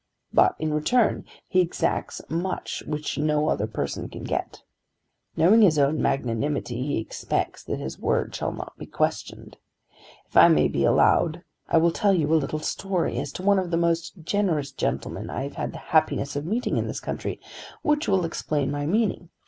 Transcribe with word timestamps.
But 0.33 0.55
in 0.57 0.73
return 0.73 1.25
he 1.47 1.61
exacts 1.61 2.23
much 2.27 2.81
which 2.87 3.19
no 3.19 3.49
other 3.49 3.67
person 3.67 4.09
can 4.09 4.23
get. 4.23 4.63
Knowing 5.37 5.61
his 5.61 5.77
own 5.77 6.01
magnanimity 6.01 6.81
he 6.81 6.97
expects 6.99 7.63
that 7.65 7.77
his 7.77 7.99
word 7.99 8.33
shall 8.33 8.51
not 8.51 8.75
be 8.79 8.87
questioned. 8.87 9.57
If 10.27 10.35
I 10.35 10.47
may 10.47 10.67
be 10.69 10.85
allowed 10.85 11.43
I 11.67 11.77
will 11.77 11.91
tell 11.91 12.13
a 12.13 12.25
little 12.25 12.57
story 12.57 13.19
as 13.19 13.31
to 13.33 13.43
one 13.43 13.59
of 13.59 13.69
the 13.69 13.77
most 13.77 14.23
generous 14.23 14.71
gentlemen 14.71 15.29
I 15.29 15.43
have 15.43 15.53
had 15.57 15.71
the 15.71 15.77
happiness 15.93 16.35
of 16.35 16.47
meeting 16.47 16.77
in 16.77 16.87
this 16.87 16.99
country, 16.99 17.39
which 17.83 18.07
will 18.07 18.25
explain 18.25 18.71
my 18.71 18.87
meaning." 18.87 19.29